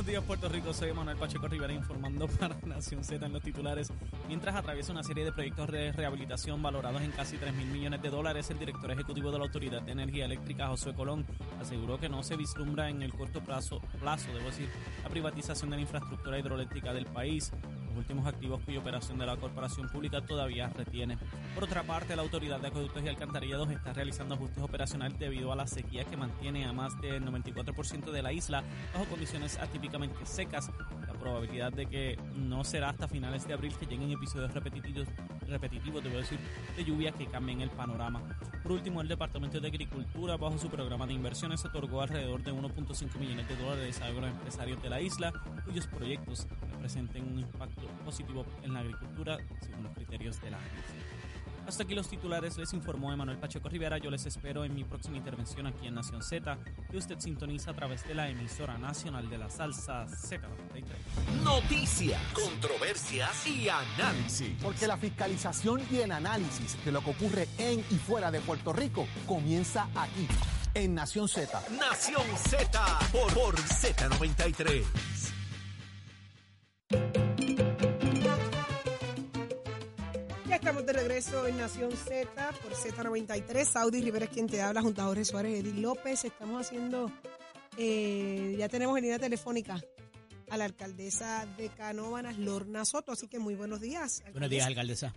[0.00, 0.72] Buenos días, Puerto Rico.
[0.72, 3.92] Soy Manuel Pacheco Rivera informando para Nación Z en los titulares.
[4.28, 8.08] Mientras atraviesa una serie de proyectos de rehabilitación valorados en casi 3 mil millones de
[8.08, 11.26] dólares, el director ejecutivo de la Autoridad de Energía Eléctrica, Josué Colón,
[11.60, 14.70] aseguró que no se vislumbra en el corto plazo, plazo debo decir,
[15.02, 17.52] la privatización de la infraestructura hidroeléctrica del país
[17.90, 21.18] los últimos activos cuya operación de la corporación pública todavía retiene.
[21.54, 25.56] Por otra parte, la Autoridad de Acueductos y Alcantarillados está realizando ajustes operacionales debido a
[25.56, 28.62] la sequía que mantiene a más del 94% de la isla
[28.94, 30.70] bajo condiciones atípicamente secas.
[31.06, 35.08] La probabilidad de que no será hasta finales de abril que lleguen episodios repetitivos,
[35.48, 36.38] repetitivos debo decir,
[36.76, 38.22] de lluvia que cambien el panorama.
[38.62, 43.18] Por último, el Departamento de Agricultura, bajo su programa de inversiones, otorgó alrededor de 1.5
[43.18, 45.32] millones de dólares a agroempresarios de la isla,
[45.64, 46.46] cuyos proyectos
[46.80, 50.94] representen un impacto positivo en la agricultura según los criterios de la agencia.
[51.66, 53.98] Hasta aquí los titulares, les informó Emanuel Pacheco Rivera.
[53.98, 56.58] Yo les espero en mi próxima intervención aquí en Nación Z,
[56.90, 61.44] que usted sintoniza a través de la emisora nacional de la salsa Z93.
[61.44, 64.56] Noticias, controversias y análisis.
[64.62, 68.72] Porque la fiscalización y el análisis de lo que ocurre en y fuera de Puerto
[68.72, 70.26] Rico comienza aquí
[70.74, 71.62] en Nación Z.
[71.78, 75.19] Nación Z por, por Z93.
[80.60, 82.28] Estamos de regreso en Nación Z
[82.62, 83.64] por Z93.
[83.64, 86.24] Saudi Rivera es quien te habla, junto a Jorge Suárez y Edith López.
[86.24, 87.10] Estamos haciendo,
[87.78, 89.80] eh, ya tenemos en línea telefónica
[90.50, 93.12] a la alcaldesa de Canóvanas, Lorna Soto.
[93.12, 94.22] Así que muy buenos días.
[94.32, 95.14] Buenos días, alcaldesa.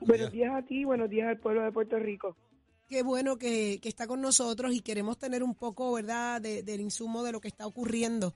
[0.00, 2.36] Buenos días a ti, buenos días al pueblo de Puerto Rico.
[2.88, 6.80] Qué bueno que, que está con nosotros y queremos tener un poco, ¿verdad?, de- del
[6.80, 8.34] insumo de lo que está ocurriendo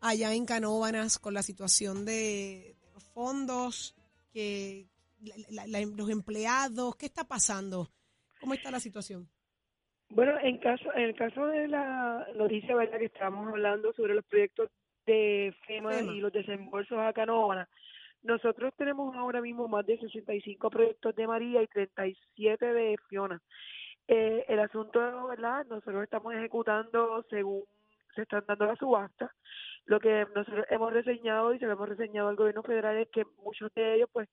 [0.00, 3.94] allá en Canóvanas con la situación de, de los fondos,
[4.32, 4.88] que
[5.50, 7.88] la- la- los empleados, ¿qué está pasando?
[8.40, 9.28] ¿Cómo está la situación?
[10.08, 14.24] Bueno, en caso, en el caso de la noticia verdad que estábamos hablando sobre los
[14.26, 14.68] proyectos
[15.06, 16.12] de FEMA, FEMA.
[16.12, 17.68] y los desembolsos a Canóvana,
[18.22, 23.40] nosotros tenemos ahora mismo más de 65 proyectos de María y 37 de Fiona.
[24.08, 25.64] Eh, el asunto, ¿verdad?
[25.66, 27.64] Nosotros estamos ejecutando según
[28.14, 29.30] se están dando las subastas.
[29.86, 33.24] Lo que nosotros hemos reseñado y se lo hemos reseñado al gobierno federal es que
[33.42, 34.28] muchos de ellos, pues,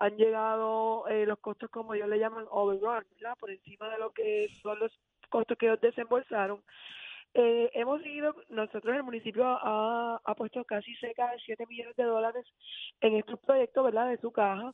[0.00, 3.36] han llegado eh, los costos, como ellos le llaman, overrun, ¿verdad?
[3.38, 4.92] Por encima de lo que son los
[5.28, 6.62] costos que ellos desembolsaron.
[7.36, 12.04] Eh, hemos seguido, nosotros el municipio ha, ha puesto casi cerca de 7 millones de
[12.04, 12.46] dólares
[13.00, 14.08] en estos proyectos, ¿verdad?
[14.08, 14.72] De su caja.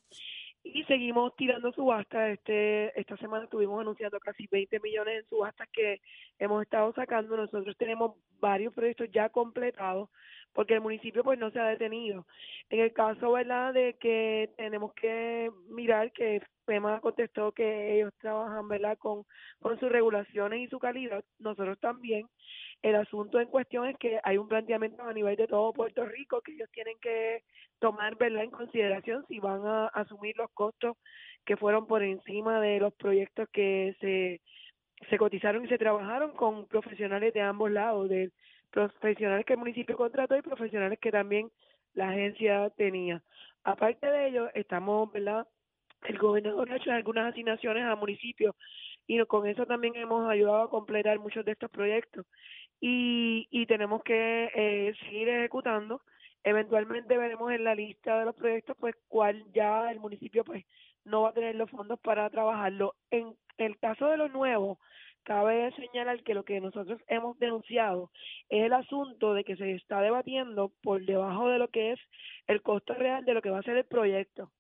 [0.63, 2.31] Y seguimos tirando subastas.
[2.31, 6.03] Este, esta semana estuvimos anunciando casi 20 millones en subastas que
[6.39, 7.35] hemos estado sacando.
[7.35, 10.11] Nosotros tenemos varios proyectos ya completados
[10.53, 12.27] porque el municipio pues no se ha detenido.
[12.69, 18.69] En el caso, ¿verdad?, de que tenemos que mirar que FEMA contestó que ellos trabajan,
[18.69, 19.25] ¿verdad?, con,
[19.61, 22.27] con sus regulaciones y su calidad, nosotros también.
[22.83, 26.41] El asunto en cuestión es que hay un planteamiento a nivel de todo Puerto Rico
[26.41, 27.43] que ellos tienen que
[27.79, 30.97] tomar, ¿verdad?, en consideración si van a asumir los costos
[31.45, 34.41] que fueron por encima de los proyectos que se
[35.09, 38.31] se cotizaron y se trabajaron con profesionales de ambos lados, de
[38.71, 41.51] profesionales que el municipio contrató y profesionales que también
[41.95, 43.23] la agencia tenía.
[43.65, 45.47] Aparte de ello, estamos, ¿verdad?
[46.03, 48.55] El gobernador ha hecho algunas asignaciones a municipios
[49.07, 52.27] y con eso también hemos ayudado a completar muchos de estos proyectos
[52.81, 56.01] y, y tenemos que eh, seguir ejecutando.
[56.43, 60.65] Eventualmente veremos en la lista de los proyectos pues cuál ya el municipio pues
[61.05, 62.95] no va a tener los fondos para trabajarlo.
[63.11, 64.79] En el caso de los nuevos,
[65.23, 68.11] cabe señalar que lo que nosotros hemos denunciado
[68.49, 72.01] es el asunto de que se está debatiendo por debajo de lo que es
[72.47, 74.51] el costo real de lo que va a ser el proyecto.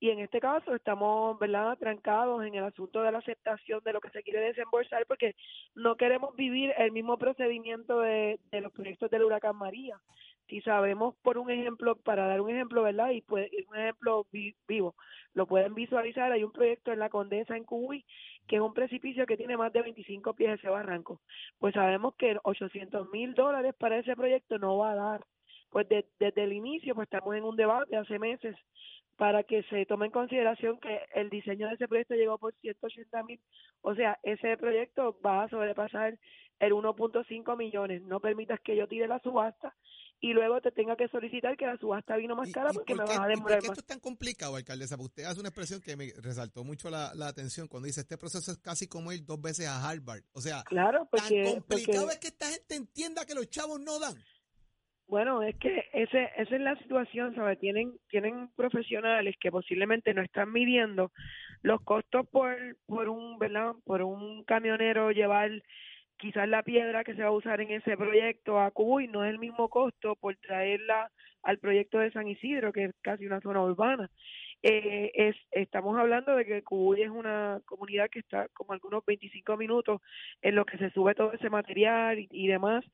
[0.00, 4.00] Y en este caso estamos, ¿verdad?, trancados en el asunto de la aceptación de lo
[4.00, 5.34] que se quiere desembolsar porque
[5.74, 9.96] no queremos vivir el mismo procedimiento de, los proyectos del huracán María.
[10.46, 13.10] Si sabemos, por un ejemplo, para dar un ejemplo, ¿verdad?
[13.10, 14.94] Y pues, un ejemplo vi- vivo,
[15.34, 18.04] lo pueden visualizar, hay un proyecto en la Condesa en Cuy
[18.48, 21.20] que es un precipicio que tiene más de 25 pies ese barranco.
[21.58, 25.24] Pues sabemos que 800 mil dólares para ese proyecto no va a dar.
[25.70, 28.56] Pues de- desde el inicio, pues estamos en un debate hace meses
[29.16, 33.22] para que se tome en consideración que el diseño de ese proyecto llegó por 180
[33.24, 33.40] mil.
[33.82, 36.16] O sea, ese proyecto va a sobrepasar
[36.60, 38.02] el 1.5 millones.
[38.02, 39.74] No permitas que yo tire la subasta
[40.20, 43.04] y luego te tenga que solicitar que la subasta vino más ¿Y- cara porque por
[43.04, 44.96] me vas a y demorar ¿Por qué esto es tan complicado, alcaldesa?
[44.96, 48.18] Porque usted hace una expresión que me resaltó mucho la, la atención cuando dice, este
[48.18, 50.22] proceso es casi como ir dos veces a Harvard.
[50.32, 53.80] O sea, Claro, tan porque, complicado porque es que esta gente entienda que los chavos
[53.80, 54.16] no dan.
[55.06, 57.58] Bueno, es que ese, esa es la situación, ¿sabes?
[57.58, 61.12] Tienen, tienen profesionales que posiblemente no están midiendo
[61.62, 62.54] los costos por,
[62.86, 63.72] por un, ¿verdad?
[63.84, 65.50] Por un camionero llevar
[66.18, 69.30] quizás la piedra que se va a usar en ese proyecto a Cubuy no es
[69.30, 71.10] el mismo costo por traerla
[71.42, 74.10] al proyecto de San Isidro, que es casi una zona urbana.
[74.62, 79.56] Eh, es, estamos hablando de que Cubuy es una comunidad que está como algunos 25
[79.56, 80.00] minutos
[80.42, 82.84] en lo que se sube todo ese material y, y demás.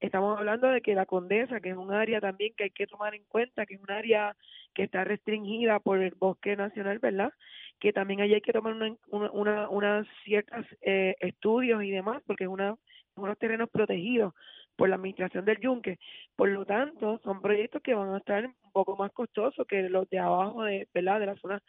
[0.00, 3.14] Estamos hablando de que la Condesa, que es un área también que hay que tomar
[3.14, 4.36] en cuenta, que es un área
[4.74, 7.32] que está restringida por el bosque nacional, ¿verdad?
[7.82, 12.22] Que también allí hay que tomar una, una, una- unas ciertas eh, estudios y demás,
[12.28, 12.76] porque es una,
[13.16, 14.34] unos terrenos protegidos
[14.76, 15.98] por la administración del Yunque.
[16.36, 20.08] Por lo tanto, son proyectos que van a estar un poco más costosos que los
[20.10, 21.18] de abajo, de, ¿verdad?
[21.18, 21.60] De las zonas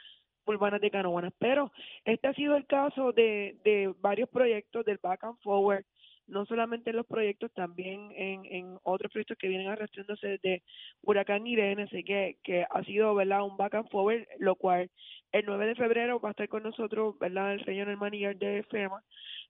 [0.46, 1.34] urbanas de Canóvanas.
[1.40, 1.72] Pero
[2.06, 5.84] este ha sido el caso de, de varios proyectos del Back and Forward,
[6.28, 10.64] no solamente en los proyectos, también en, en otros proyectos que vienen arrastrándose desde
[11.02, 14.90] Huracán Irene, así que, que ha sido verdad un back and forward, lo cual
[15.32, 19.04] el 9 de febrero va a estar con nosotros verdad el regional manager de FEMA.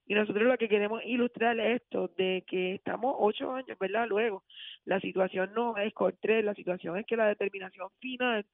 [0.06, 4.44] Y nosotros lo que queremos ilustrar es esto de que estamos ocho años verdad luego
[4.84, 8.44] la situación no es cortés la situación es que la determinación final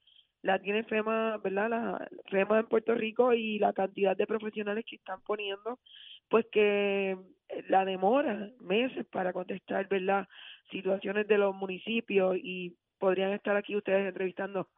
[0.42, 4.96] la tiene FEMA verdad la FEMA en Puerto Rico y la cantidad de profesionales que
[4.96, 5.80] están poniendo
[6.30, 10.26] pues que eh, la demora meses para contestar verdad
[10.70, 14.68] situaciones de los municipios y podrían estar aquí ustedes entrevistando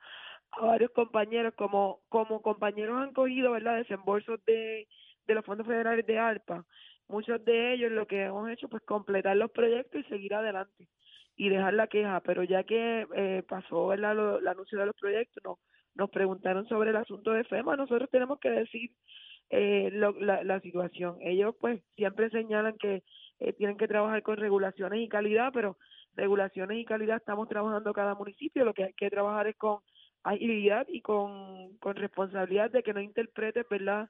[0.53, 4.89] a varios compañeros como como compañeros han cogido verdad desembolsos de
[5.27, 6.65] de los fondos federales de ARPA.
[7.09, 10.89] Muchos de ellos lo que hemos hecho pues completar los proyectos y seguir adelante
[11.37, 12.21] y dejar la queja.
[12.21, 15.59] Pero ya que eh, pasó verdad lo, el anuncio de los proyectos nos
[15.95, 18.91] nos preguntaron sobre el asunto de FEMA nosotros tenemos que decir
[19.55, 23.03] eh, lo- la, la situación ellos pues siempre señalan que
[23.39, 25.77] eh, tienen que trabajar con regulaciones y calidad pero
[26.17, 29.79] regulaciones y calidad estamos trabajando cada municipio lo que hay que trabajar es con
[30.25, 34.09] agilidad y con, con responsabilidad de que no interpretes verdad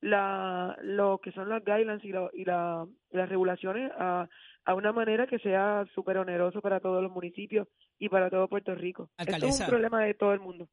[0.00, 4.28] la lo que son las guidelines y, lo- y, la, las regulaciones a,
[4.66, 8.74] a una manera que sea súper oneroso para todos los municipios y para todo Puerto
[8.74, 9.08] Rico.
[9.16, 9.64] Esto es Alcaldesa.
[9.64, 10.68] un problema de todo el mundo.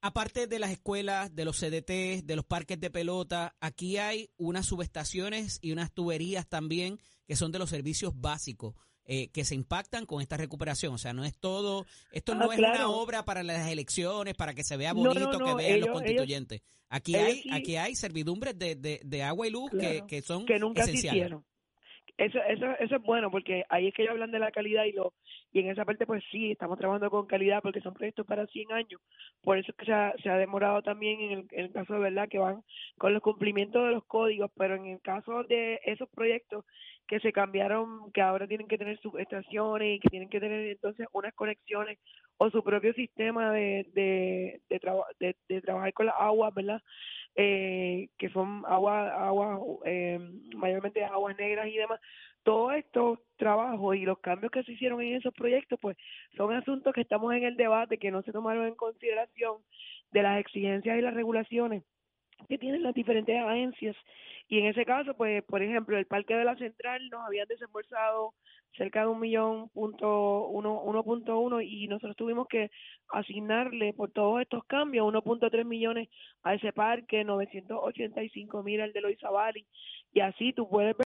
[0.00, 4.66] Aparte de las escuelas, de los CDT, de los parques de pelota, aquí hay unas
[4.66, 8.74] subestaciones y unas tuberías también que son de los servicios básicos
[9.04, 10.94] eh, que se impactan con esta recuperación.
[10.94, 14.54] O sea, no es todo, esto no Ah, es una obra para las elecciones, para
[14.54, 16.60] que se vea No, no, bonito, que no, vean los constituyentes.
[16.90, 20.06] aquí ellos hay, sí- aquí hay servidumbres de, de, de agua y luz que, Claro,
[20.06, 21.20] que son que nunca se esenciales.
[21.22, 21.44] hicieron.
[22.18, 24.92] Eso, eso, eso es bueno porque ahí es que ellos hablan de la calidad y
[24.92, 25.14] lo
[25.52, 28.72] y en esa parte pues sí, estamos trabajando con calidad porque son proyectos para 100
[28.72, 29.00] años.
[29.40, 31.94] Por eso es que se ha, se ha demorado también en el, en el caso
[31.94, 32.62] de verdad que van
[32.98, 36.64] con los cumplimientos de los códigos, pero en el caso de esos proyectos
[37.06, 41.06] que se cambiaron, que ahora tienen que tener subestaciones y que tienen que tener entonces
[41.12, 41.98] unas conexiones
[42.36, 46.80] o su propio sistema de, de, de, traba- de, de trabajar con las aguas, ¿verdad?
[47.40, 50.18] Eh, que son agua, agua eh,
[50.56, 52.00] mayormente aguas negras y demás.
[52.42, 55.96] Todos estos trabajos y los cambios que se hicieron en esos proyectos, pues
[56.36, 59.58] son asuntos que estamos en el debate, que no se tomaron en consideración
[60.10, 61.84] de las exigencias y las regulaciones
[62.48, 63.94] que tienen las diferentes agencias.
[64.48, 68.34] Y en ese caso, pues, por ejemplo, el Parque de la Central nos habían desembolsado
[68.76, 72.70] cerca de un millón punto uno, uno punto uno y nosotros tuvimos que
[73.10, 76.08] asignarle por todos estos cambios 1.3 millones
[76.42, 79.66] a ese parque, 985 mil al de Loiza Valley.
[80.12, 80.94] Y así tú puedes